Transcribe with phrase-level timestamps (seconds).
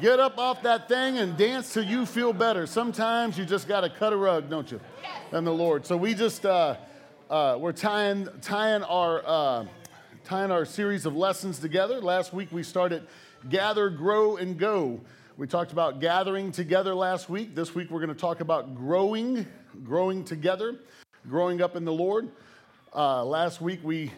[0.00, 2.66] Get up off that thing and dance till you feel better.
[2.66, 4.80] Sometimes you just got to cut a rug, don't you?
[5.30, 5.84] And the Lord.
[5.84, 6.76] So we just uh,
[7.28, 9.66] uh, we're tying tying our uh,
[10.24, 12.00] tying our series of lessons together.
[12.00, 13.06] Last week we started
[13.50, 15.02] gather, grow, and go.
[15.36, 17.54] We talked about gathering together last week.
[17.54, 19.46] This week we're going to talk about growing,
[19.84, 20.78] growing together,
[21.28, 22.30] growing up in the Lord.
[22.94, 24.10] Uh, last week we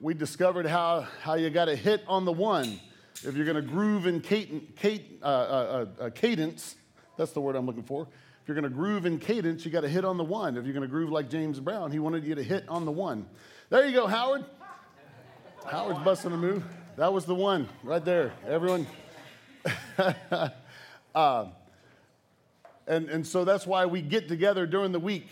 [0.00, 2.80] we discovered how how you got to hit on the one
[3.22, 4.64] if you're going to groove in cadence,
[5.22, 6.76] uh, uh, uh, cadence,
[7.16, 8.08] that's the word I'm looking for.
[8.42, 10.56] If you're going to groove in cadence, you got to hit on the one.
[10.56, 12.92] If you're going to groove like James Brown, he wanted you to hit on the
[12.92, 13.26] one.
[13.70, 14.44] There you go, Howard.
[15.64, 16.62] Howard's busting a move.
[16.96, 18.32] That was the one right there.
[18.46, 18.86] Everyone.
[21.14, 21.46] uh,
[22.86, 25.26] and, and so that's why we get together during the week.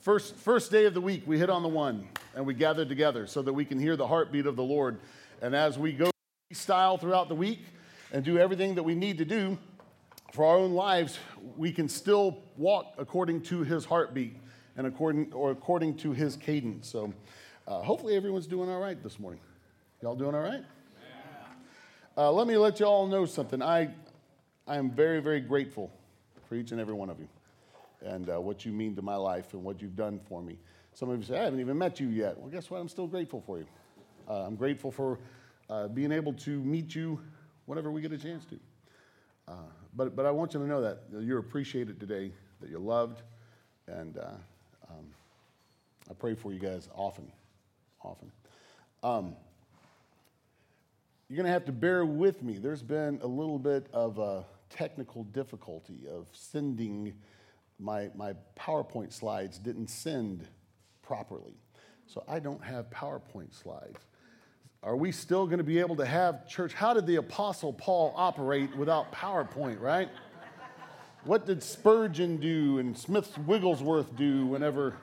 [0.00, 3.26] First, first day of the week, we hit on the one and we gather together
[3.26, 4.98] so that we can hear the heartbeat of the Lord.
[5.40, 6.10] And as we go
[6.52, 7.60] style throughout the week
[8.12, 9.56] and do everything that we need to do
[10.32, 11.18] for our own lives,
[11.56, 14.36] we can still walk according to his heartbeat
[14.76, 16.88] and according or according to his cadence.
[16.88, 17.12] So
[17.68, 19.40] uh, hopefully everyone's doing all right this morning.
[20.02, 20.64] Y'all doing all right?
[22.16, 23.62] Uh, let me let you all know something.
[23.62, 23.90] I,
[24.66, 25.90] I am very, very grateful
[26.48, 27.28] for each and every one of you
[28.02, 30.58] and uh, what you mean to my life and what you've done for me.
[30.94, 32.36] Some of you say, I haven't even met you yet.
[32.38, 32.80] Well, guess what?
[32.80, 33.66] I'm still grateful for you.
[34.28, 35.18] Uh, I'm grateful for
[35.70, 37.20] uh, being able to meet you
[37.66, 38.58] whenever we get a chance to.
[39.46, 39.54] Uh,
[39.94, 43.22] but, but I want you to know that you're appreciated today, that you're loved,
[43.86, 44.30] and uh,
[44.90, 45.06] um,
[46.10, 47.30] I pray for you guys often,
[48.02, 48.30] often.
[49.02, 49.36] Um,
[51.28, 52.58] you're going to have to bear with me.
[52.58, 57.14] There's been a little bit of a technical difficulty of sending
[57.78, 60.46] my, my PowerPoint slides didn't send
[61.02, 61.54] properly.
[62.06, 63.98] So I don't have PowerPoint slides.
[64.82, 66.72] Are we still going to be able to have church?
[66.72, 70.08] How did the Apostle Paul operate without PowerPoint, right?
[71.24, 74.96] What did Spurgeon do and Smith Wigglesworth do whenever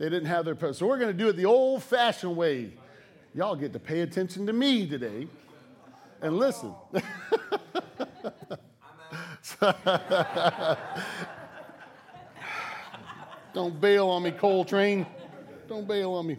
[0.00, 0.56] they didn't have their.
[0.72, 2.72] So we're going to do it the old fashioned way.
[3.34, 5.28] Y'all get to pay attention to me today
[6.22, 6.74] and listen.
[13.52, 15.06] Don't bail on me, Coltrane.
[15.68, 16.38] Don't bail on me.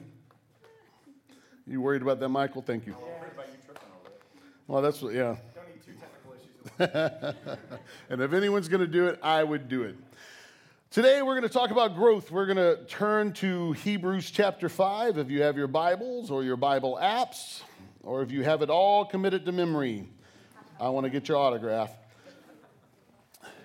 [1.68, 2.62] You worried about that, Michael?
[2.62, 2.96] Thank you.
[4.68, 5.36] Well, that's what, yeah.
[6.80, 9.96] and if anyone's going to do it, I would do it.
[10.90, 12.32] Today, we're going to talk about growth.
[12.32, 16.58] We're going to turn to Hebrews chapter 5 if you have your Bibles or your
[16.58, 17.62] Bible apps,
[18.04, 20.08] or if you have it all committed to memory.
[20.80, 21.92] I want to get your autograph.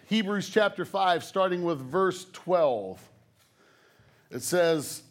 [0.07, 3.01] Hebrews chapter 5, starting with verse 12.
[4.31, 5.03] It says,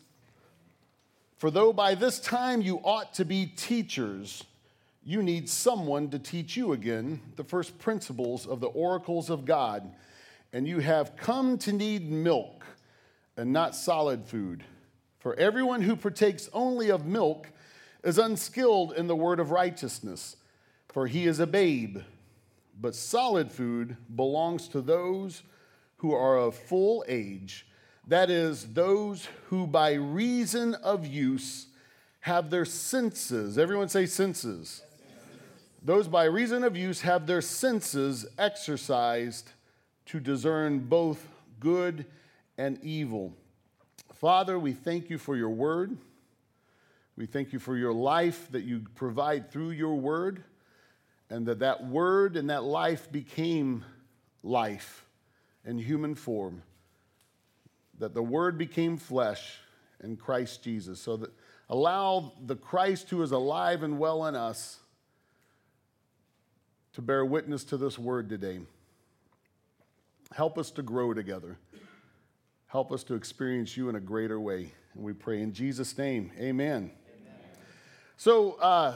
[1.37, 4.43] for though by this time you ought to be teachers,
[5.03, 9.93] you need someone to teach you again the first principles of the oracles of God,
[10.53, 12.65] and you have come to need milk
[13.37, 14.63] and not solid food.
[15.19, 17.51] For everyone who partakes only of milk
[18.03, 20.37] is unskilled in the word of righteousness,
[20.87, 21.97] for he is a babe.
[22.79, 25.43] But solid food belongs to those
[25.97, 27.65] who are of full age
[28.07, 31.67] that is, those who by reason of use
[32.21, 34.81] have their senses, everyone say senses.
[35.83, 39.51] Those by reason of use have their senses exercised
[40.07, 41.27] to discern both
[41.59, 42.05] good
[42.57, 43.33] and evil.
[44.13, 45.97] Father, we thank you for your word.
[47.15, 50.43] We thank you for your life that you provide through your word,
[51.29, 53.83] and that that word and that life became
[54.43, 55.05] life
[55.65, 56.61] in human form
[57.99, 59.59] that the Word became flesh
[60.03, 60.99] in Christ Jesus.
[60.99, 61.31] So that
[61.69, 64.79] allow the Christ who is alive and well in us
[66.93, 68.59] to bear witness to this Word today.
[70.33, 71.57] Help us to grow together.
[72.67, 74.71] Help us to experience you in a greater way.
[74.93, 76.31] And we pray in Jesus' name.
[76.37, 76.91] Amen.
[76.91, 76.91] Amen.
[78.17, 78.95] So, uh,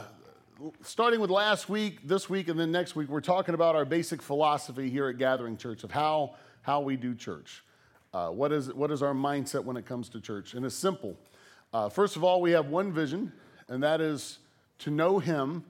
[0.82, 4.20] starting with last week, this week, and then next week, we're talking about our basic
[4.20, 7.62] philosophy here at Gathering Church of how, how we do church.
[8.12, 10.54] Uh, what, is, what is our mindset when it comes to church?
[10.54, 11.16] And it's simple.
[11.72, 13.32] Uh, first of all, we have one vision,
[13.68, 14.38] and that is
[14.80, 15.64] to know Him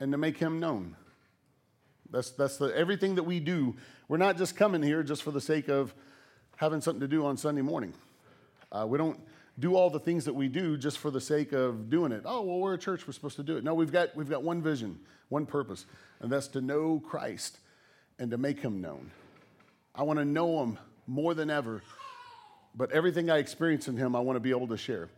[0.00, 0.96] and to make Him known.
[2.10, 3.74] That's, that's the, everything that we do.
[4.08, 5.94] We're not just coming here just for the sake of
[6.56, 7.92] having something to do on Sunday morning.
[8.70, 9.20] Uh, we don't
[9.58, 12.22] do all the things that we do just for the sake of doing it.
[12.24, 13.64] Oh, well, we're a church, we're supposed to do it.
[13.64, 14.98] No, we've got, we've got one vision,
[15.28, 15.84] one purpose,
[16.20, 17.58] and that's to know Christ
[18.18, 19.10] and to make him known.
[19.94, 21.82] I want to know him more than ever.
[22.74, 25.08] But everything I experience in Him, I want to be able to share.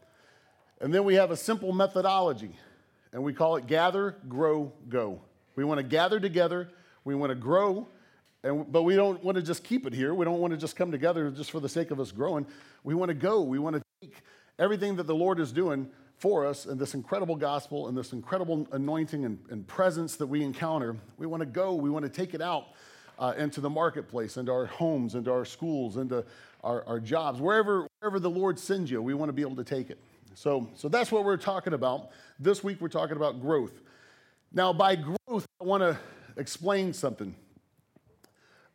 [0.80, 2.56] And then we have a simple methodology,
[3.12, 5.20] and we call it gather, grow, go.
[5.56, 6.68] We want to gather together,
[7.04, 7.86] We want to grow,
[8.42, 10.14] and, but we don't want to just keep it here.
[10.14, 12.46] We don't want to just come together just for the sake of us growing.
[12.82, 13.42] We want to go.
[13.42, 14.22] We want to take
[14.58, 15.88] everything that the Lord is doing
[16.18, 20.42] for us and this incredible gospel and this incredible anointing and, and presence that we
[20.42, 20.96] encounter.
[21.16, 21.74] We want to go.
[21.74, 22.66] We want to take it out
[23.18, 26.24] uh, into the marketplace, into our homes, into our schools, into
[26.62, 29.64] our, our jobs, wherever, wherever the Lord sends you, we want to be able to
[29.64, 29.98] take it.
[30.34, 32.10] So, so that's what we're talking about.
[32.40, 33.80] This week we're talking about growth.
[34.52, 35.98] Now, by growth, I want to
[36.36, 37.34] explain something.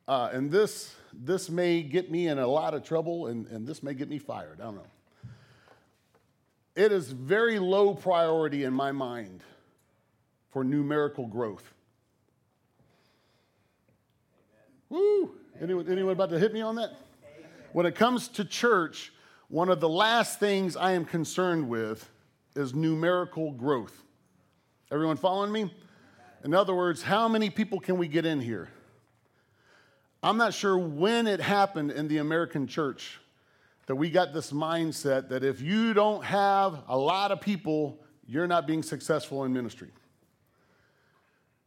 [0.07, 3.83] Uh, and this, this may get me in a lot of trouble, and, and this
[3.83, 4.59] may get me fired.
[4.61, 4.87] I don't know.
[6.75, 9.41] It is very low priority in my mind
[10.49, 11.73] for numerical growth.
[14.89, 15.35] Woo!
[15.61, 16.91] Anyone, anyone about to hit me on that?
[17.73, 19.13] When it comes to church,
[19.47, 22.09] one of the last things I am concerned with
[22.55, 24.03] is numerical growth.
[24.91, 25.73] Everyone following me?
[26.43, 28.69] In other words, how many people can we get in here?
[30.23, 33.19] I'm not sure when it happened in the American church
[33.85, 38.47] that we got this mindset that if you don't have a lot of people, you're
[38.47, 39.89] not being successful in ministry.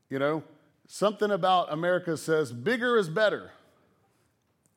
[0.08, 0.42] You know,
[0.86, 3.50] something about America says bigger is better.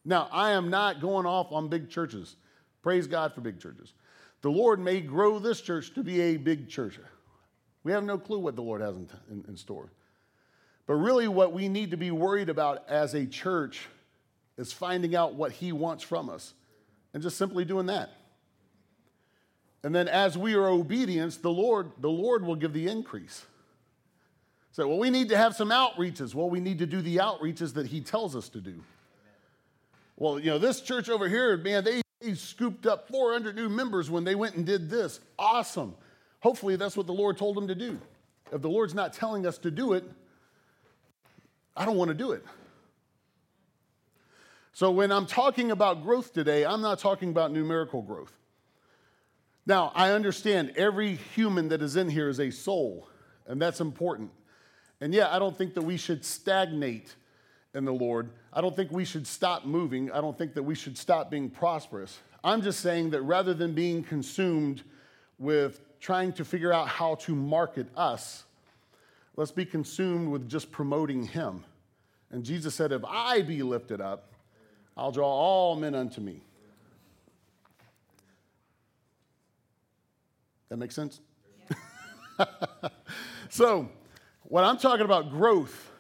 [0.04, 2.36] Now, I am not going off on big churches.
[2.84, 3.94] Praise God for big churches.
[4.42, 7.00] The Lord may grow this church to be a big church.
[7.84, 9.92] We have no clue what the Lord has in, in, in store.
[10.86, 13.88] But really, what we need to be worried about as a church
[14.58, 16.54] is finding out what He wants from us
[17.14, 18.12] and just simply doing that.
[19.84, 23.46] And then as we are obedient, the Lord, the Lord will give the increase.
[24.76, 26.36] So, well, we need to have some outreaches.
[26.36, 28.84] Well, we need to do the outreaches that He tells us to do.
[30.18, 34.12] Well, you know, this church over here, man, they, they scooped up 400 new members
[34.12, 35.22] when they went and did this.
[35.40, 35.96] Awesome.
[36.42, 37.98] Hopefully, that's what the Lord told them to do.
[38.52, 40.04] If the Lord's not telling us to do it,
[41.78, 42.44] I don't want to do it.
[44.74, 48.34] So, when I'm talking about growth today, I'm not talking about numerical growth.
[49.66, 53.08] Now, I understand every human that is in here is a soul,
[53.48, 54.32] and that's important.
[55.06, 57.14] And yeah, I don't think that we should stagnate
[57.76, 58.32] in the Lord.
[58.52, 60.12] I don't think we should stop moving.
[60.12, 62.18] I don't think that we should stop being prosperous.
[62.44, 64.82] I'm just saying that rather than being consumed
[65.38, 68.46] with trying to figure out how to market us,
[69.36, 71.64] let's be consumed with just promoting Him.
[72.32, 74.34] And Jesus said, If I be lifted up,
[74.98, 76.42] I'll draw all men unto me.
[80.70, 81.20] That makes sense?
[82.40, 82.46] Yeah.
[83.50, 83.88] so,
[84.48, 85.92] when I'm talking about growth,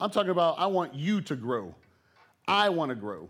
[0.00, 1.74] I'm talking about I want you to grow.
[2.46, 3.28] I want to grow.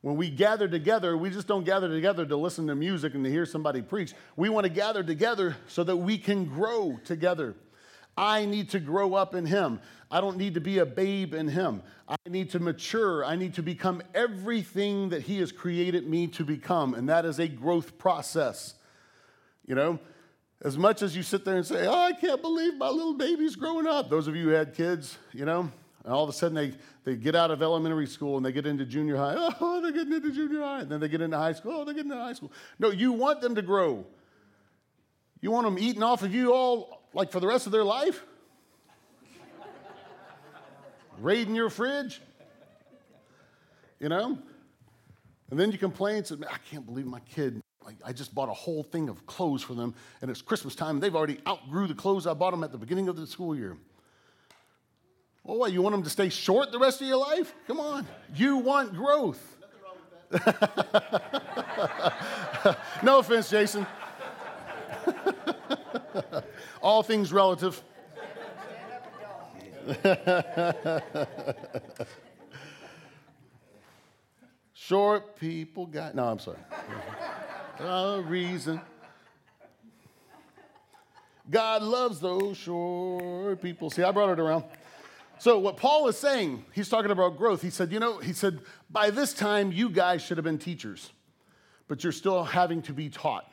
[0.00, 3.30] When we gather together, we just don't gather together to listen to music and to
[3.30, 4.12] hear somebody preach.
[4.36, 7.54] We want to gather together so that we can grow together.
[8.16, 9.80] I need to grow up in Him.
[10.10, 11.82] I don't need to be a babe in Him.
[12.06, 13.24] I need to mature.
[13.24, 16.94] I need to become everything that He has created me to become.
[16.94, 18.74] And that is a growth process.
[19.66, 19.98] You know,
[20.64, 23.54] as much as you sit there and say, Oh, I can't believe my little baby's
[23.54, 24.08] growing up.
[24.08, 25.70] Those of you who had kids, you know,
[26.04, 26.72] and all of a sudden they,
[27.04, 29.34] they get out of elementary school and they get into junior high.
[29.60, 30.80] Oh, they're getting into junior high.
[30.80, 31.72] And then they get into high school.
[31.72, 32.50] Oh, they're getting into high school.
[32.78, 34.06] No, you want them to grow.
[35.42, 38.24] You want them eating off of you all like for the rest of their life?
[41.20, 42.20] Raiding your fridge?
[44.00, 44.38] You know?
[45.50, 48.54] And then you complain, say, I can't believe my kid like, I just bought a
[48.54, 51.94] whole thing of clothes for them, and it's Christmas time, and they've already outgrew the
[51.94, 53.76] clothes I bought them at the beginning of the school year.
[55.44, 57.54] Well, what, you want them to stay short the rest of your life?
[57.66, 58.06] Come on.
[58.34, 59.58] You want growth.
[63.02, 63.86] no offense, Jason.
[66.82, 67.82] All things relative.
[74.72, 76.14] Short people got.
[76.14, 76.58] No, I'm sorry.
[77.80, 78.80] A reason.
[81.50, 83.90] God loves those short people.
[83.90, 84.64] See, I brought it around.
[85.38, 87.60] So, what Paul is saying, he's talking about growth.
[87.60, 91.10] He said, You know, he said, by this time, you guys should have been teachers,
[91.88, 93.50] but you're still having to be taught.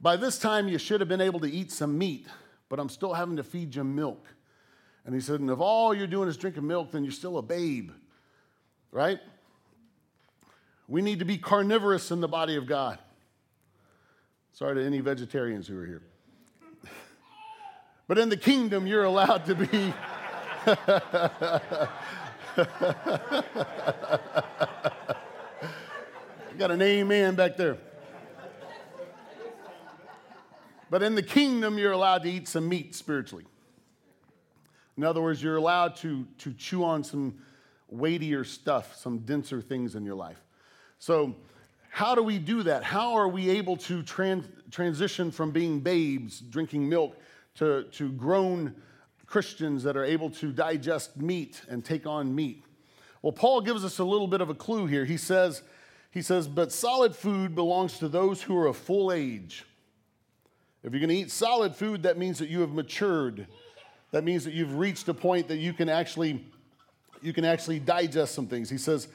[0.00, 2.26] By this time, you should have been able to eat some meat,
[2.68, 4.26] but I'm still having to feed you milk.
[5.06, 7.42] And he said, And if all you're doing is drinking milk, then you're still a
[7.42, 7.92] babe,
[8.90, 9.20] right?
[10.88, 12.98] We need to be carnivorous in the body of God.
[14.52, 16.02] Sorry to any vegetarians who are here.
[18.06, 19.94] but in the kingdom, you're allowed to be.
[26.58, 27.78] Got an amen back there.
[30.90, 33.46] But in the kingdom, you're allowed to eat some meat spiritually.
[34.96, 37.38] In other words, you're allowed to, to chew on some
[37.88, 40.42] weightier stuff, some denser things in your life.
[40.98, 41.36] So,
[41.90, 42.84] how do we do that?
[42.84, 47.16] How are we able to trans- transition from being babes drinking milk
[47.56, 48.74] to, to grown
[49.26, 52.64] Christians that are able to digest meat and take on meat?
[53.22, 55.04] Well, Paul gives us a little bit of a clue here.
[55.04, 55.62] He says,
[56.10, 59.66] he says, but solid food belongs to those who are of full age.
[60.82, 63.46] If you're going to eat solid food, that means that you have matured.
[64.12, 66.46] That means that you've reached a point that you can actually
[67.22, 68.70] you can actually digest some things.
[68.70, 69.08] He says,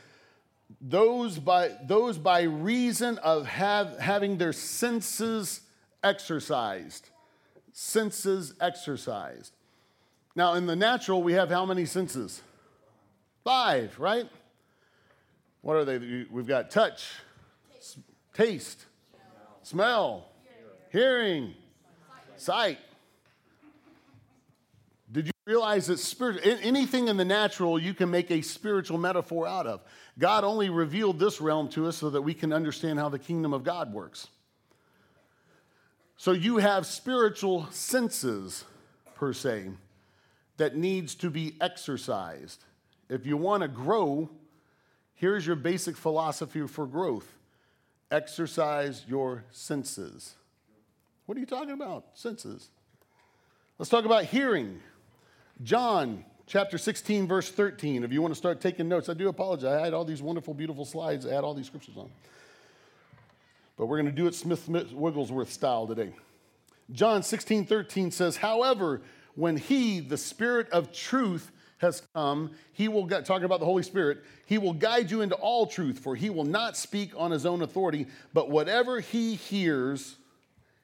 [0.82, 5.62] those by, those by reason of have, having their senses
[6.04, 7.10] exercised.
[7.74, 9.54] Senses exercised.
[10.36, 12.42] Now, in the natural, we have how many senses?
[13.44, 14.28] Five, right?
[15.62, 16.26] What are they?
[16.30, 17.10] We've got touch,
[18.34, 18.86] taste,
[19.64, 20.28] smell,
[20.92, 21.54] hearing,
[22.38, 22.80] sight.
[25.46, 29.82] Realize that spirit, anything in the natural you can make a spiritual metaphor out of?
[30.18, 33.54] God only revealed this realm to us so that we can understand how the kingdom
[33.54, 34.28] of God works.
[36.18, 38.64] So you have spiritual senses,
[39.14, 39.70] per se,
[40.58, 42.64] that needs to be exercised.
[43.08, 44.30] If you want to grow,
[45.14, 47.32] here's your basic philosophy for growth
[48.12, 50.36] exercise your senses.
[51.26, 52.06] What are you talking about?
[52.14, 52.70] Senses.
[53.78, 54.80] Let's talk about hearing.
[55.64, 58.04] John chapter 16, verse 13.
[58.04, 59.80] If you want to start taking notes, I do apologize.
[59.80, 62.10] I had all these wonderful, beautiful slides, I had all these scriptures on.
[63.78, 66.14] But we're going to do it Smith Wigglesworth style today.
[66.92, 69.02] John 16, 13 says, However,
[69.36, 74.24] when he, the Spirit of truth, has come, he will, talking about the Holy Spirit,
[74.46, 77.62] he will guide you into all truth, for he will not speak on his own
[77.62, 80.16] authority, but whatever he hears,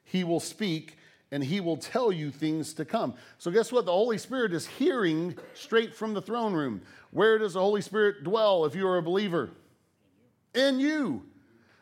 [0.04, 0.98] he will speak
[1.32, 3.14] and he will tell you things to come.
[3.38, 3.86] So, guess what?
[3.86, 6.82] The Holy Spirit is hearing straight from the throne room.
[7.10, 9.50] Where does the Holy Spirit dwell if you are a believer?
[10.54, 11.24] In you.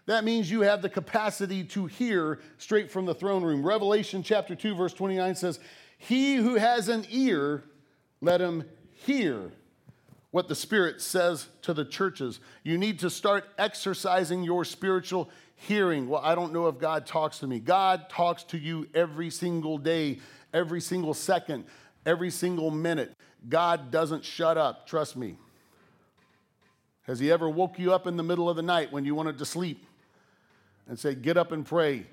[0.07, 3.66] That means you have the capacity to hear straight from the throne room.
[3.66, 5.59] Revelation chapter 2, verse 29 says,
[5.99, 7.64] He who has an ear,
[8.21, 8.64] let him
[9.04, 9.52] hear
[10.30, 12.38] what the Spirit says to the churches.
[12.62, 15.28] You need to start exercising your spiritual
[15.61, 16.09] hearing.
[16.09, 17.61] Well, I don't know if God talks to me.
[17.61, 20.19] God talks to you every single day,
[20.55, 21.64] every single second,
[22.07, 23.12] every single minute.
[23.49, 25.37] God doesn't shut up, trust me.
[27.02, 29.38] Has He ever woke you up in the middle of the night when you wanted
[29.38, 29.85] to sleep
[30.88, 32.07] and say, Get up and pray?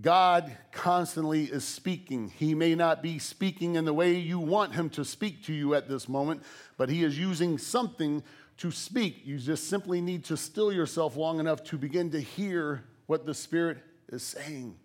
[0.00, 2.32] God constantly is speaking.
[2.36, 5.74] He may not be speaking in the way you want Him to speak to you
[5.74, 6.42] at this moment,
[6.76, 8.22] but He is using something
[8.58, 9.22] to speak.
[9.24, 13.34] You just simply need to still yourself long enough to begin to hear what the
[13.34, 14.76] Spirit is saying.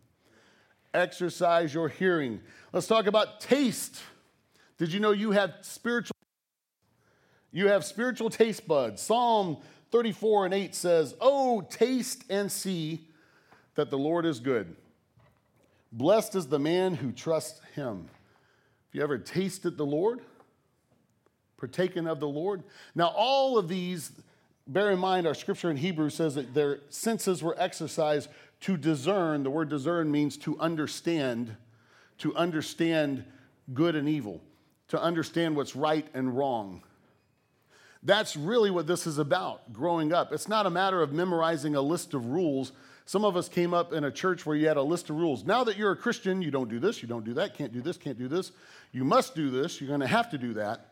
[0.93, 2.41] Exercise your hearing.
[2.73, 4.01] Let's talk about taste.
[4.77, 6.15] Did you know you have spiritual
[7.51, 9.01] you have spiritual taste buds?
[9.01, 9.57] Psalm
[9.91, 13.07] 34 and 8 says, "Oh, taste and see
[13.75, 14.75] that the Lord is good.
[15.91, 20.21] Blessed is the man who trusts him." Have you ever tasted the Lord?
[21.59, 22.63] Partaken of the Lord.
[22.95, 24.11] Now, all of these,
[24.67, 28.29] bear in mind, our scripture in Hebrew says that their senses were exercised
[28.61, 29.43] to discern.
[29.43, 31.55] The word discern means to understand,
[32.19, 33.25] to understand
[33.73, 34.41] good and evil,
[34.89, 36.81] to understand what's right and wrong.
[38.01, 40.31] That's really what this is about growing up.
[40.31, 42.71] It's not a matter of memorizing a list of rules.
[43.05, 45.43] Some of us came up in a church where you had a list of rules.
[45.43, 47.81] Now that you're a Christian, you don't do this, you don't do that, can't do
[47.81, 48.51] this, can't do this.
[48.91, 50.88] You must do this, you're going to have to do that.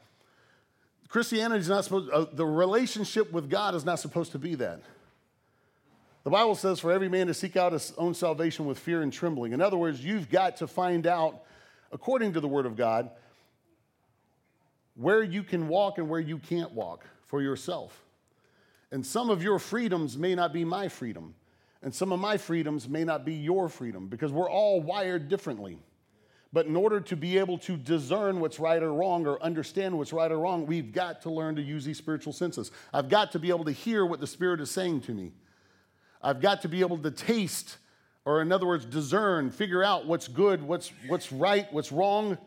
[1.08, 4.82] Christianity is not supposed, uh, the relationship with God is not supposed to be that.
[6.24, 9.14] The Bible says for every man to seek out his own salvation with fear and
[9.14, 9.54] trembling.
[9.54, 11.44] In other words, you've got to find out,
[11.94, 13.10] according to the Word of God,
[14.96, 18.04] where you can walk and where you can't walk for yourself.
[18.92, 21.36] And some of your freedoms may not be my freedom,
[21.82, 25.78] and some of my freedoms may not be your freedom because we're all wired differently.
[26.54, 30.14] But in order to be able to discern what's right or wrong or understand what's
[30.14, 32.72] right or wrong, we've got to learn to use these spiritual senses.
[32.94, 35.34] I've got to be able to hear what the Spirit is saying to me.
[36.22, 37.78] I've got to be able to taste,
[38.26, 42.38] or in other words, discern, figure out what's good, what's, what's right, what's wrong.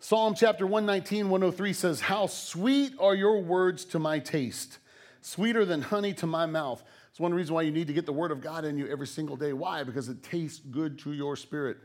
[0.00, 4.78] Psalm chapter 119, 103 says, How sweet are your words to my taste,
[5.20, 6.82] sweeter than honey to my mouth.
[7.12, 9.06] It's one reason why you need to get the Word of God in you every
[9.06, 9.52] single day.
[9.52, 9.84] Why?
[9.84, 11.76] Because it tastes good to your spirit.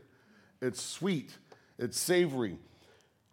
[0.62, 1.36] It's sweet,
[1.78, 2.56] it's savory.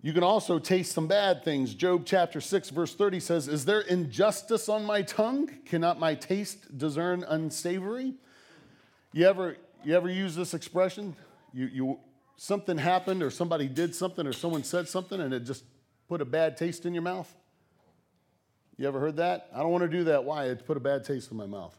[0.02, 1.74] You can also taste some bad things.
[1.74, 5.50] Job chapter 6, verse 30 says, Is there injustice on my tongue?
[5.66, 8.14] Cannot my taste discern unsavory?
[9.14, 11.16] You ever, you ever use this expression?
[11.54, 12.00] You, you,
[12.36, 15.64] something happened or somebody did something or someone said something and it just
[16.10, 17.34] put a bad taste in your mouth?
[18.78, 19.50] You ever heard that?
[19.56, 20.26] I don't want to do that.
[20.26, 20.48] Why?
[20.48, 21.76] It put a bad taste in my mouth.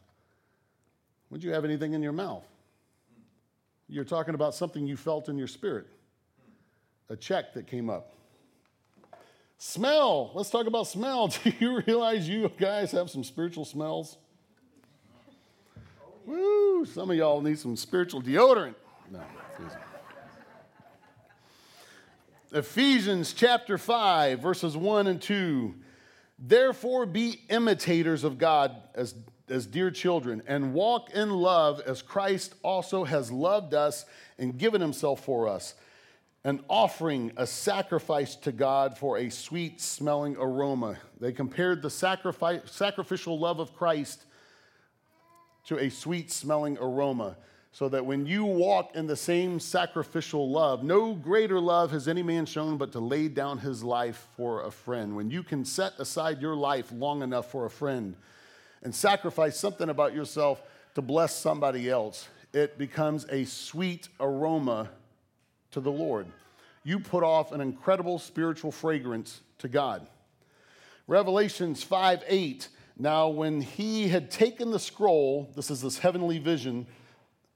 [1.31, 2.45] Would you have anything in your mouth?
[3.89, 5.87] You're talking about something you felt in your spirit,
[7.09, 8.13] a check that came up.
[9.59, 10.33] Smell.
[10.35, 11.29] Let's talk about smell.
[11.45, 14.19] Do you realize you guys have some spiritual smells?
[16.27, 16.85] Woo!
[16.85, 18.75] Some of y'all need some spiritual deodorant.
[19.11, 19.23] No.
[22.53, 25.75] Ephesians chapter 5, verses 1 and 2.
[26.39, 29.15] Therefore, be imitators of God as,
[29.49, 34.05] as dear children, and walk in love as Christ also has loved us
[34.39, 35.75] and given himself for us,
[36.45, 40.97] an offering, a sacrifice to God for a sweet smelling aroma.
[41.21, 44.25] They compared the sacrifice, sacrificial love of Christ
[45.67, 47.37] to a sweet smelling aroma
[47.73, 52.23] so that when you walk in the same sacrificial love, no greater love has any
[52.23, 55.15] man shown but to lay down his life for a friend.
[55.15, 58.17] When you can set aside your life long enough for a friend
[58.83, 60.63] and sacrifice something about yourself
[60.95, 64.89] to bless somebody else, it becomes a sweet aroma
[65.73, 66.27] to the Lord.
[66.85, 70.07] You put off an incredible spiritual fragrance to God.
[71.07, 72.69] Revelations 5 8.
[72.99, 76.87] Now, when he had taken the scroll, this is this heavenly vision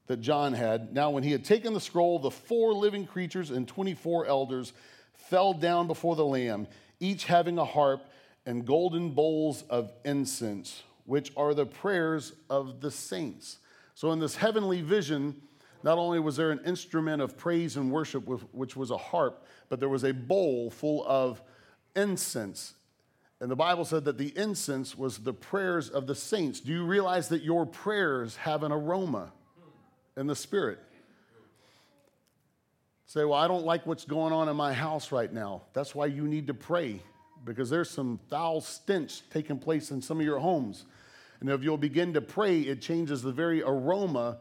[0.07, 0.93] that John had.
[0.93, 4.73] Now, when he had taken the scroll, the four living creatures and 24 elders
[5.13, 6.67] fell down before the Lamb,
[6.99, 8.01] each having a harp
[8.45, 13.57] and golden bowls of incense, which are the prayers of the saints.
[13.95, 15.35] So, in this heavenly vision,
[15.83, 19.79] not only was there an instrument of praise and worship, which was a harp, but
[19.79, 21.41] there was a bowl full of
[21.95, 22.73] incense.
[23.39, 26.59] And the Bible said that the incense was the prayers of the saints.
[26.59, 29.31] Do you realize that your prayers have an aroma?
[30.17, 30.79] in the Spirit.
[33.05, 35.63] Say, well, I don't like what's going on in my house right now.
[35.73, 37.01] That's why you need to pray
[37.43, 40.85] because there's some foul stench taking place in some of your homes.
[41.39, 44.37] And if you'll begin to pray, it changes the very aroma,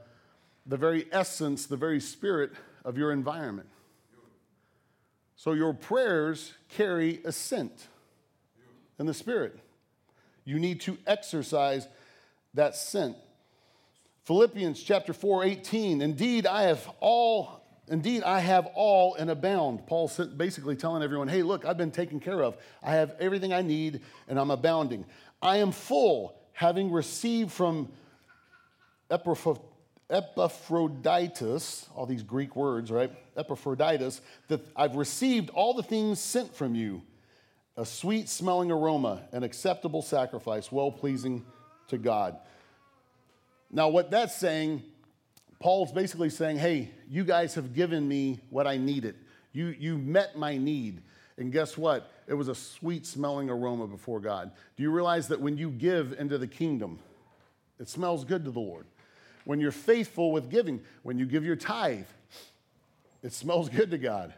[0.66, 2.52] the very essence, the very spirit
[2.84, 3.68] of your environment.
[5.36, 7.88] So your prayers carry a scent
[8.98, 9.58] in the spirit.
[10.44, 11.88] You need to exercise
[12.54, 13.16] that scent.
[14.24, 16.02] Philippians chapter 4, 18.
[16.02, 17.59] Indeed, I have all,
[17.90, 19.86] indeed, I have all and abound.
[19.86, 22.56] Paul's basically telling everyone, hey, look, I've been taken care of.
[22.82, 25.04] I have everything I need, and I'm abounding.
[25.42, 27.90] I am full, having received from
[29.10, 33.10] Epaphroditus, all these Greek words, right?
[33.36, 37.02] Epaphroditus, that I've received all the things sent from you
[37.76, 41.44] a sweet smelling aroma, an acceptable sacrifice, well pleasing
[41.88, 42.36] to God.
[43.70, 44.82] Now, what that's saying,
[45.60, 49.14] Paul's basically saying, hey, you guys have given me what I needed.
[49.52, 51.02] You, you met my need.
[51.36, 52.10] And guess what?
[52.26, 54.52] It was a sweet smelling aroma before God.
[54.76, 56.98] Do you realize that when you give into the kingdom,
[57.78, 58.86] it smells good to the Lord?
[59.44, 62.06] When you're faithful with giving, when you give your tithe,
[63.22, 64.32] it smells good to God.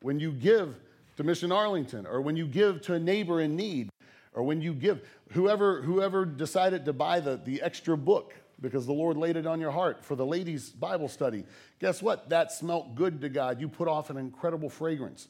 [0.00, 0.74] When you give
[1.16, 3.88] to Mission Arlington, or when you give to a neighbor in need,
[4.34, 8.92] or when you give, whoever, whoever decided to buy the, the extra book because the
[8.92, 11.44] Lord laid it on your heart for the ladies' Bible study.
[11.80, 12.30] Guess what?
[12.30, 13.60] That smelt good to God.
[13.60, 15.28] You put off an incredible fragrance.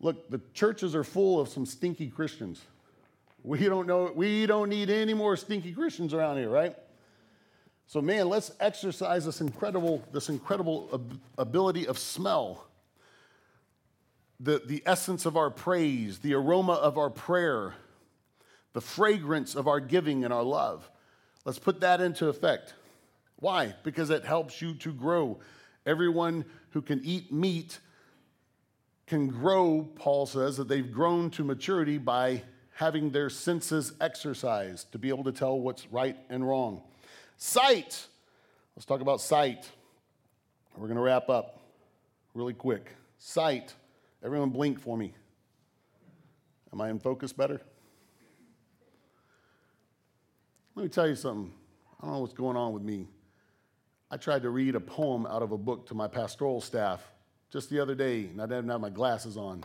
[0.00, 2.60] Look, the churches are full of some stinky Christians.
[3.44, 6.76] We don't know, we don't need any more stinky Christians around here, right?
[7.86, 11.02] So, man, let's exercise this incredible, this incredible
[11.38, 12.66] ability of smell.
[14.40, 17.74] The, the essence of our praise, the aroma of our prayer,
[18.72, 20.90] the fragrance of our giving and our love.
[21.44, 22.74] Let's put that into effect.
[23.36, 23.74] Why?
[23.82, 25.40] Because it helps you to grow.
[25.84, 27.80] Everyone who can eat meat
[29.06, 32.42] can grow, Paul says, that they've grown to maturity by
[32.74, 36.82] having their senses exercised to be able to tell what's right and wrong.
[37.36, 38.06] Sight.
[38.76, 39.68] Let's talk about sight.
[40.76, 41.60] We're going to wrap up
[42.34, 42.90] really quick.
[43.18, 43.74] Sight.
[44.24, 45.12] Everyone blink for me.
[46.72, 47.60] Am I in focus better?
[50.74, 51.52] Let me tell you something.
[52.00, 53.06] I don't know what's going on with me.
[54.10, 57.02] I tried to read a poem out of a book to my pastoral staff
[57.50, 59.64] just the other day, and I didn't have my glasses on.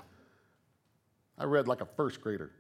[1.38, 2.52] I read like a first grader.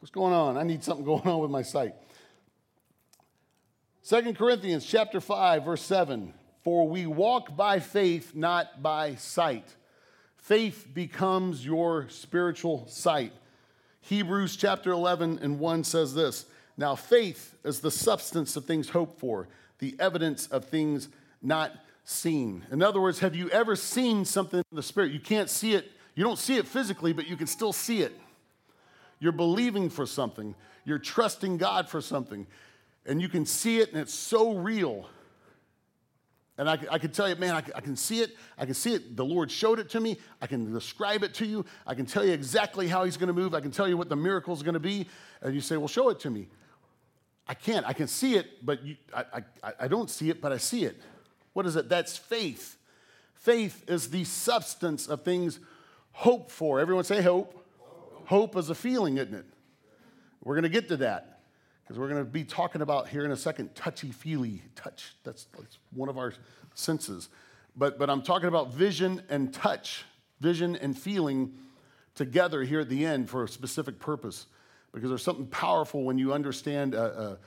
[0.00, 0.56] What's going on?
[0.56, 1.94] I need something going on with my sight.
[4.02, 9.76] Second Corinthians chapter 5 verse 7 for we walk by faith not by sight.
[10.36, 13.32] Faith becomes your spiritual sight.
[14.08, 16.46] Hebrews chapter 11 and 1 says this
[16.78, 19.48] Now faith is the substance of things hoped for,
[19.80, 21.10] the evidence of things
[21.42, 21.72] not
[22.04, 22.64] seen.
[22.72, 25.12] In other words, have you ever seen something in the spirit?
[25.12, 28.18] You can't see it, you don't see it physically, but you can still see it.
[29.20, 30.54] You're believing for something,
[30.86, 32.46] you're trusting God for something,
[33.04, 35.06] and you can see it, and it's so real.
[36.58, 38.36] And I, I can tell you, man, I, I can see it.
[38.58, 39.16] I can see it.
[39.16, 40.18] The Lord showed it to me.
[40.42, 41.64] I can describe it to you.
[41.86, 43.54] I can tell you exactly how He's going to move.
[43.54, 45.06] I can tell you what the miracle is going to be.
[45.40, 46.48] And you say, well, show it to me.
[47.46, 47.86] I can't.
[47.86, 49.24] I can see it, but you, I,
[49.62, 51.00] I, I don't see it, but I see it.
[51.52, 51.88] What is it?
[51.88, 52.76] That's faith.
[53.34, 55.60] Faith is the substance of things
[56.10, 56.80] hoped for.
[56.80, 57.54] Everyone say hope.
[58.26, 59.46] Hope is a feeling, isn't it?
[60.42, 61.37] We're going to get to that
[61.88, 65.14] because we're going to be talking about here in a second touchy feely touch.
[65.24, 66.34] That's, that's one of our
[66.74, 67.30] senses.
[67.74, 70.04] But, but I'm talking about vision and touch,
[70.38, 71.54] vision and feeling
[72.14, 74.44] together here at the end for a specific purpose.
[74.92, 77.38] Because there's something powerful when you understand a,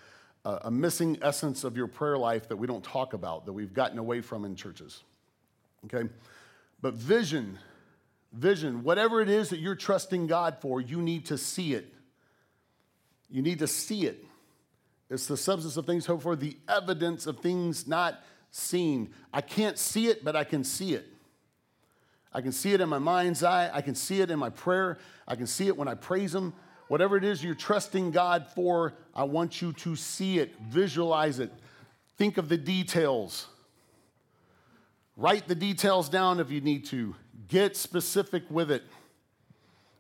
[0.44, 3.76] a, a missing essence of your prayer life that we don't talk about, that we've
[3.76, 5.04] gotten away from in churches.
[5.86, 6.10] Okay?
[6.82, 7.60] But vision,
[8.34, 11.94] vision, whatever it is that you're trusting God for, you need to see it.
[13.30, 14.26] You need to see it.
[15.12, 19.14] It's the substance of things hoped for, the evidence of things not seen.
[19.34, 21.06] I can't see it, but I can see it.
[22.34, 23.70] I can see it in my mind's eye.
[23.74, 25.00] I can see it in my prayer.
[25.28, 26.54] I can see it when I praise Him.
[26.88, 31.52] Whatever it is you're trusting God for, I want you to see it, visualize it,
[32.18, 33.48] think of the details.
[35.18, 37.16] Write the details down if you need to.
[37.50, 38.84] Get specific with it,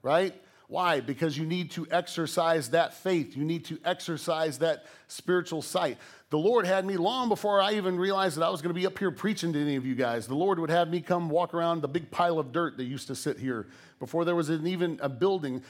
[0.04, 0.34] right?
[0.72, 1.02] Why?
[1.02, 3.36] Because you need to exercise that faith.
[3.36, 5.98] You need to exercise that spiritual sight.
[6.30, 8.86] The Lord had me long before I even realized that I was going to be
[8.86, 10.28] up here preaching to any of you guys.
[10.28, 13.08] The Lord would have me come walk around the big pile of dirt that used
[13.08, 13.68] to sit here
[14.00, 15.62] before there was an, even a building.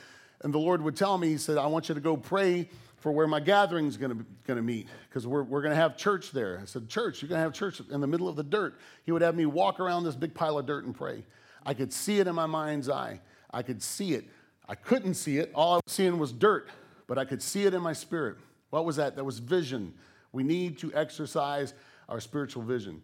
[0.42, 3.12] And the Lord would tell me, He said, I want you to go pray for
[3.12, 5.98] where my gathering is going to, going to meet because we're, we're going to have
[5.98, 6.60] church there.
[6.62, 8.78] I said, Church, you're going to have church in the middle of the dirt.
[9.04, 11.24] He would have me walk around this big pile of dirt and pray.
[11.66, 13.20] I could see it in my mind's eye.
[13.52, 14.26] I could see it.
[14.68, 15.52] I couldn't see it.
[15.54, 16.70] All I was seeing was dirt,
[17.08, 18.38] but I could see it in my spirit.
[18.70, 19.16] What was that?
[19.16, 19.94] That was vision.
[20.32, 21.74] We need to exercise
[22.08, 23.02] our spiritual vision.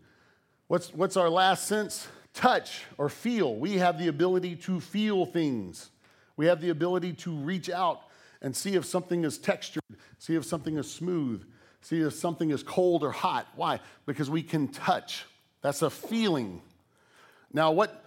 [0.67, 2.07] What's, what's our last sense?
[2.33, 3.55] Touch or feel.
[3.55, 5.89] We have the ability to feel things.
[6.35, 8.01] We have the ability to reach out
[8.41, 9.83] and see if something is textured,
[10.19, 11.43] see if something is smooth,
[11.81, 13.47] see if something is cold or hot.
[13.55, 13.79] Why?
[14.05, 15.25] Because we can touch.
[15.61, 16.61] That's a feeling.
[17.51, 18.05] Now, what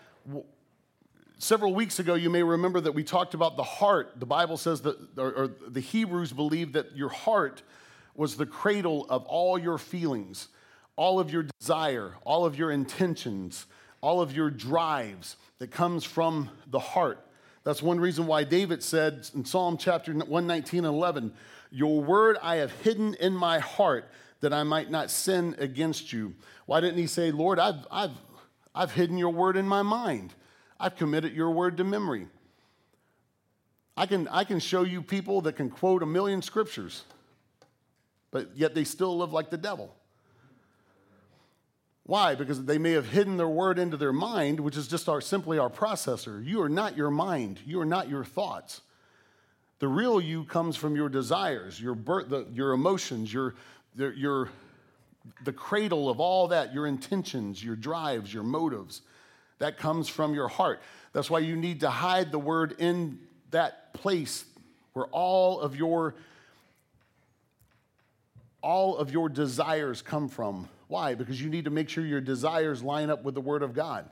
[1.42, 4.12] Several weeks ago, you may remember that we talked about the heart.
[4.20, 7.62] The Bible says that, or, or the Hebrews believed that your heart
[8.14, 10.48] was the cradle of all your feelings,
[10.96, 13.64] all of your desire, all of your intentions,
[14.02, 17.26] all of your drives that comes from the heart.
[17.64, 21.32] That's one reason why David said in Psalm chapter 119 and 11,
[21.70, 26.34] Your word I have hidden in my heart that I might not sin against you.
[26.66, 28.12] Why didn't he say, Lord, I've, I've,
[28.74, 30.34] I've hidden your word in my mind?
[30.80, 32.26] I've committed your word to memory.
[33.96, 37.04] I can, I can show you people that can quote a million scriptures,
[38.30, 39.94] but yet they still live like the devil.
[42.04, 42.34] Why?
[42.34, 45.58] Because they may have hidden their word into their mind, which is just our, simply
[45.58, 46.44] our processor.
[46.44, 48.80] You are not your mind, you are not your thoughts.
[49.80, 53.54] The real you comes from your desires, your, birth, the, your emotions, your,
[53.96, 54.48] the, your,
[55.44, 59.02] the cradle of all that, your intentions, your drives, your motives.
[59.60, 60.80] That comes from your heart.
[61.12, 63.18] That's why you need to hide the word in
[63.50, 64.44] that place
[64.94, 66.14] where all of your
[68.62, 70.68] all of your desires come from.
[70.88, 71.14] Why?
[71.14, 74.08] Because you need to make sure your desires line up with the word of God.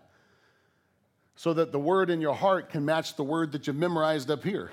[1.37, 4.42] So that the word in your heart can match the word that you memorized up
[4.42, 4.70] here.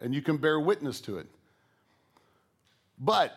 [0.00, 1.26] And you can bear witness to it.
[2.98, 3.36] But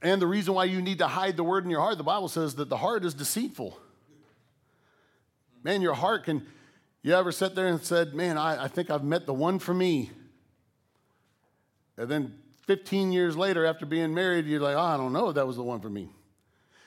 [0.00, 2.28] and the reason why you need to hide the word in your heart, the Bible
[2.28, 3.78] says that the heart is deceitful
[5.62, 6.46] man, your heart can,
[7.02, 9.74] you ever sit there and said, man, I, I think I've met the one for
[9.74, 10.10] me.
[11.96, 12.34] And then
[12.66, 15.56] 15 years later, after being married, you're like, oh, I don't know if that was
[15.56, 16.10] the one for me.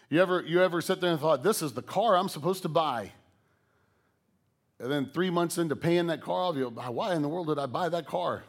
[0.10, 2.70] You ever, you ever sit there and thought, this is the car I'm supposed to
[2.70, 3.12] buy?
[4.80, 7.48] And then three months into paying that car off, you go, why in the world
[7.48, 8.44] did I buy that car?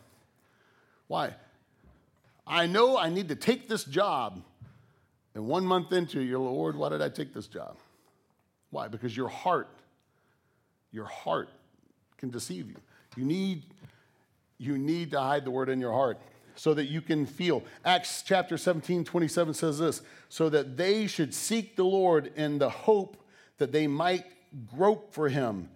[1.07, 1.35] Why?
[2.47, 4.43] I know I need to take this job.
[5.35, 7.77] And one month into it, you're, Lord, why did I take this job?
[8.71, 8.89] Why?
[8.89, 9.69] Because your heart
[10.96, 11.50] your heart
[12.16, 12.76] can deceive you.
[13.16, 13.64] You need,
[14.59, 16.18] you need to hide the word in your heart
[16.54, 17.62] so that you can feel.
[17.85, 22.70] Acts chapter 17, 27 says this so that they should seek the Lord in the
[22.70, 23.18] hope
[23.59, 24.24] that they might
[24.74, 25.68] grope for him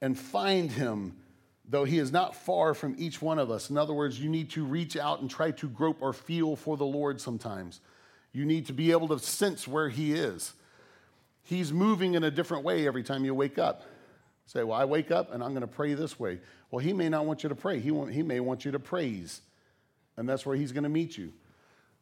[0.00, 1.16] and find him,
[1.68, 3.70] though he is not far from each one of us.
[3.70, 6.76] In other words, you need to reach out and try to grope or feel for
[6.76, 7.80] the Lord sometimes.
[8.32, 10.52] You need to be able to sense where he is.
[11.44, 13.86] He's moving in a different way every time you wake up.
[14.46, 16.40] Say, well, I wake up and I'm going to pray this way.
[16.70, 17.80] Well, he may not want you to pray.
[17.80, 19.40] He, want, he may want you to praise.
[20.16, 21.32] And that's where he's going to meet you.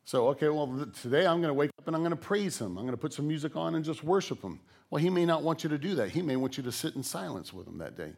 [0.05, 2.77] So, okay, well, today I'm going to wake up and I'm going to praise him.
[2.77, 4.61] I'm going to put some music on and just worship him.
[4.91, 6.11] Well, he may not want you to do that.
[6.11, 8.13] He may want you to sit in silence with him that day.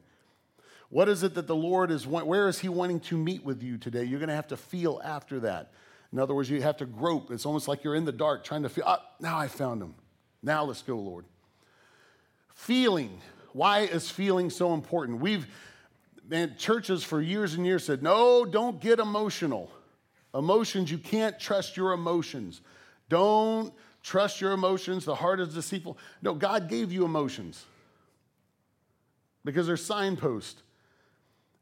[0.89, 3.79] What is it that the Lord is, where is he wanting to meet with you
[3.79, 4.05] today?
[4.05, 5.73] You're going to have to feel after that.
[6.13, 7.31] In other words, you have to grope.
[7.31, 9.95] It's almost like you're in the dark trying to feel, ah, now I found him.
[10.43, 11.25] Now let's go, Lord.
[12.55, 13.21] Feeling.
[13.55, 15.21] Why is feeling so important?
[15.21, 15.47] We've,
[16.29, 19.71] man, churches for years and years said, no, don't get emotional.
[20.35, 22.61] Emotions, you can't trust your emotions.
[23.09, 25.05] Don't trust your emotions.
[25.05, 25.97] The heart is deceitful.
[26.21, 27.65] No, God gave you emotions
[29.45, 30.61] because they're signposts.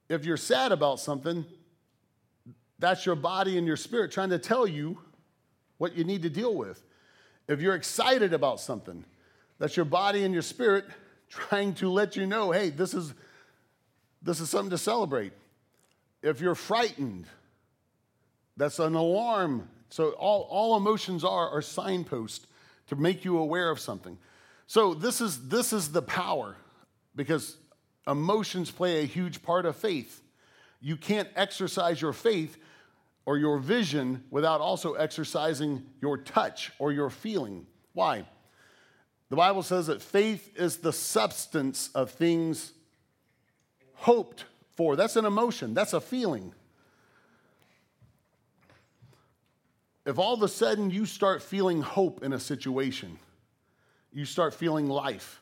[0.08, 1.44] If you're sad about something,
[2.78, 4.98] that's your body and your spirit trying to tell you
[5.76, 6.82] what you need to deal with.
[7.48, 9.04] If you're excited about something,
[9.58, 10.86] that's your body and your spirit
[11.32, 13.14] trying to let you know, hey, this is,
[14.22, 15.32] this is something to celebrate.
[16.22, 17.26] If you're frightened,
[18.56, 19.68] that's an alarm.
[19.88, 22.46] So all, all emotions are are signposts
[22.88, 24.18] to make you aware of something.
[24.66, 26.56] So this is this is the power
[27.16, 27.56] because
[28.06, 30.22] emotions play a huge part of faith.
[30.80, 32.56] You can't exercise your faith
[33.24, 37.66] or your vision without also exercising your touch or your feeling.
[37.92, 38.26] Why?
[39.32, 42.74] The Bible says that faith is the substance of things
[43.94, 44.44] hoped
[44.76, 44.94] for.
[44.94, 46.52] That's an emotion, that's a feeling.
[50.04, 53.18] if all of a sudden you start feeling hope in a situation,
[54.12, 55.40] you start feeling life,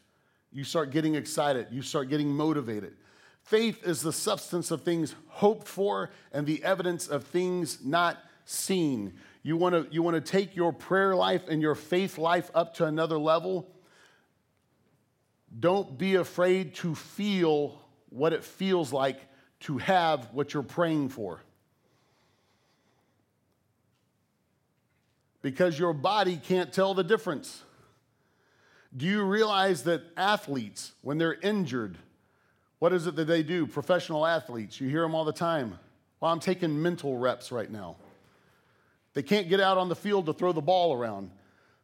[0.53, 2.94] you start getting excited, you start getting motivated.
[3.42, 9.14] Faith is the substance of things hoped for and the evidence of things not seen.
[9.42, 12.74] You want to you want to take your prayer life and your faith life up
[12.74, 13.66] to another level.
[15.58, 19.20] Don't be afraid to feel what it feels like
[19.60, 21.40] to have what you're praying for.
[25.42, 27.62] because your body can't tell the difference.
[28.96, 31.96] Do you realize that athletes, when they're injured,
[32.78, 33.66] what is it that they do?
[33.66, 35.78] Professional athletes, you hear them all the time.
[36.18, 37.96] Well, I'm taking mental reps right now.
[39.14, 41.30] They can't get out on the field to throw the ball around,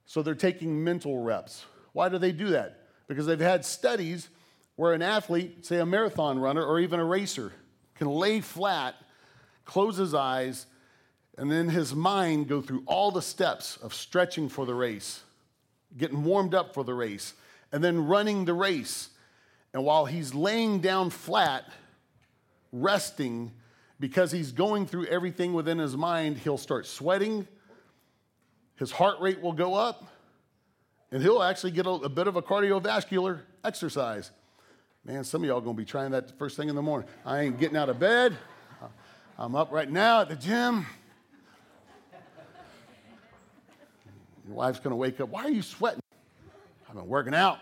[0.04, 1.64] so they're taking mental reps.
[1.92, 2.75] Why do they do that?
[3.08, 4.28] Because they've had studies
[4.76, 7.52] where an athlete, say a marathon runner or even a racer,
[7.94, 8.94] can lay flat,
[9.64, 10.66] close his eyes,
[11.38, 15.22] and then his mind go through all the steps of stretching for the race,
[15.96, 17.34] getting warmed up for the race,
[17.72, 19.10] and then running the race.
[19.72, 21.64] And while he's laying down flat,
[22.72, 23.52] resting,
[24.00, 27.46] because he's going through everything within his mind, he'll start sweating,
[28.76, 30.06] his heart rate will go up,
[31.10, 34.30] and he'll actually get a, a bit of a cardiovascular exercise.
[35.04, 37.08] Man, some of y'all gonna be trying that first thing in the morning.
[37.24, 38.36] I ain't getting out of bed.
[39.38, 40.86] I'm up right now at the gym.
[44.46, 45.28] Your wife's to wake up.
[45.28, 46.00] Why are you sweating?
[46.88, 47.58] I've been working out.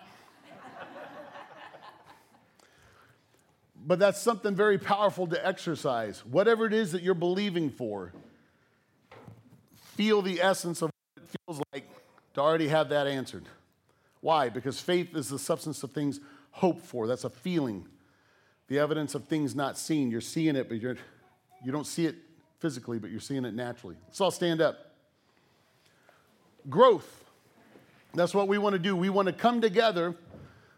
[3.86, 6.24] but that's something very powerful to exercise.
[6.24, 8.12] Whatever it is that you're believing for,
[9.96, 11.88] feel the essence of what it feels like
[12.34, 13.44] to already have that answered.
[14.20, 14.48] Why?
[14.48, 16.20] Because faith is the substance of things
[16.50, 17.06] hoped for.
[17.06, 17.86] That's a feeling.
[18.68, 20.10] The evidence of things not seen.
[20.10, 20.96] You're seeing it, but you're,
[21.64, 22.16] you don't see it
[22.58, 23.96] physically, but you're seeing it naturally.
[24.06, 24.92] Let's all stand up
[26.68, 27.24] growth.
[28.14, 28.96] That's what we want to do.
[28.96, 30.14] We want to come together,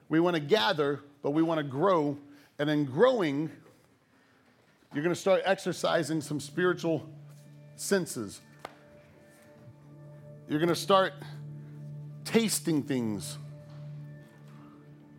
[0.08, 2.18] we want to gather, but we want to grow.
[2.58, 3.50] And in growing,
[4.94, 7.06] you're going to start exercising some spiritual
[7.76, 8.40] senses.
[10.48, 11.12] You're going to start
[12.26, 13.38] tasting things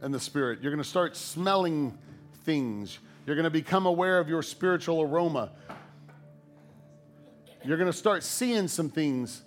[0.04, 0.60] in the spirit.
[0.62, 1.98] You're going to start smelling
[2.44, 3.00] things.
[3.26, 5.52] You're going to become aware of your spiritual aroma.
[7.64, 9.42] You're going to start seeing some things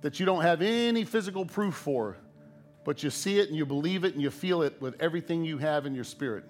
[0.00, 2.16] that you don't have any physical proof for,
[2.84, 5.58] but you see it and you believe it and you feel it with everything you
[5.58, 6.44] have in your spirit.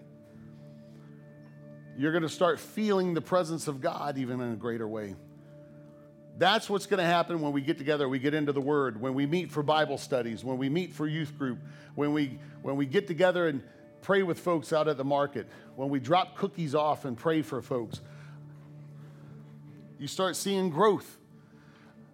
[1.98, 5.14] You're going to start feeling the presence of God even in a greater way.
[6.38, 9.14] That's what's going to happen when we get together, we get into the Word, when
[9.14, 11.58] we meet for Bible studies, when we meet for youth group,
[11.94, 13.62] when we, when we get together and
[14.00, 17.60] pray with folks out at the market, when we drop cookies off and pray for
[17.62, 18.00] folks.
[19.98, 21.18] You start seeing growth.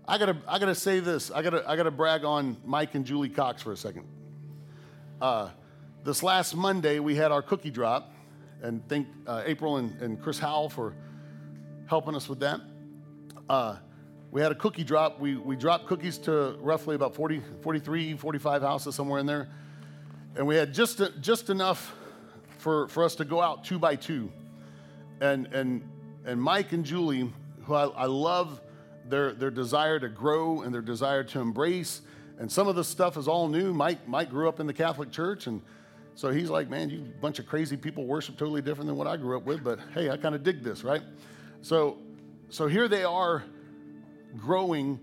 [0.06, 1.30] I gotta, I gotta say this.
[1.30, 4.04] I gotta, I gotta brag on Mike and Julie Cox for a second.
[5.20, 5.50] Uh,
[6.04, 8.12] this last Monday, we had our cookie drop,
[8.62, 10.94] and thank uh, April and, and, Chris Howell for
[11.86, 12.60] helping us with that.
[13.48, 13.76] Uh,
[14.30, 15.18] we had a cookie drop.
[15.18, 19.48] We, we dropped cookies to roughly about 40, 43, 45 houses, somewhere in there.
[20.36, 21.94] And we had just, just enough
[22.58, 24.30] for, for us to go out two by two.
[25.20, 25.82] And, and,
[26.26, 27.32] and Mike and Julie,
[27.64, 28.60] who I, I love
[29.06, 32.02] their, their desire to grow and their desire to embrace.
[32.38, 33.72] And some of this stuff is all new.
[33.72, 35.62] Mike, Mike grew up in the Catholic Church, and
[36.14, 39.16] so he's like, man, you bunch of crazy people worship totally different than what I
[39.16, 41.02] grew up with, but hey, I kind of dig this, right?
[41.62, 41.96] So,
[42.50, 43.42] so here they are
[44.36, 45.00] growing,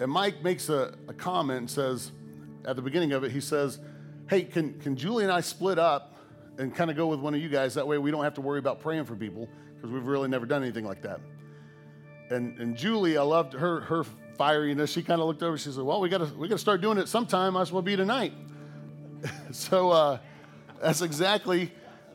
[0.00, 2.12] and Mike makes a, a comment and says,
[2.64, 3.78] at the beginning of it, he says,
[4.28, 6.16] hey, can, can Julie and I split up
[6.58, 7.74] and kind of go with one of you guys?
[7.74, 10.46] That way we don't have to worry about praying for people because we've really never
[10.46, 11.20] done anything like that.
[12.30, 14.04] And, and Julie, I loved her, her
[14.38, 14.92] fieriness.
[14.92, 15.58] She kind of looked over.
[15.58, 17.52] She said, well, we got we to start doing it sometime.
[17.52, 18.32] Might as well be tonight.
[19.52, 20.18] so uh,
[20.80, 21.70] that's exactly,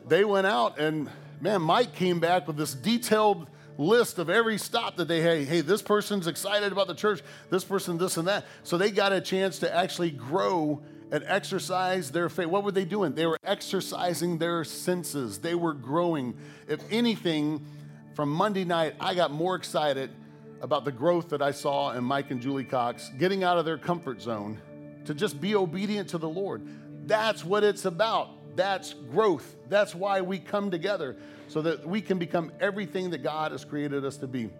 [0.06, 1.08] they went out and
[1.40, 3.48] man, Mike came back with this detailed
[3.80, 5.48] list of every stop that they had.
[5.48, 8.44] Hey, this person's excited about the church, this person, this and that.
[8.62, 12.46] So they got a chance to actually grow and exercise their faith.
[12.46, 13.14] What were they doing?
[13.14, 16.36] They were exercising their senses, they were growing.
[16.68, 17.66] If anything,
[18.14, 20.10] from Monday night, I got more excited
[20.60, 23.78] about the growth that I saw in Mike and Julie Cox getting out of their
[23.78, 24.60] comfort zone
[25.06, 26.62] to just be obedient to the Lord.
[27.06, 28.28] That's what it's about.
[28.56, 29.56] That's growth.
[29.68, 31.16] That's why we come together
[31.48, 34.50] so that we can become everything that God has created us to be.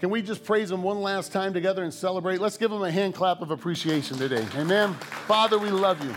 [0.00, 2.40] Can we just praise Him one last time together and celebrate?
[2.40, 4.46] Let's give Him a hand clap of appreciation today.
[4.56, 4.94] Amen.
[4.94, 6.14] Father, we love you.